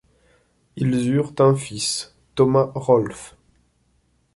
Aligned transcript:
Ils 0.77 1.09
eurent 1.13 1.35
un 1.37 1.53
fils, 1.53 2.15
Thomas 2.33 2.71
Rolfe. 2.73 3.37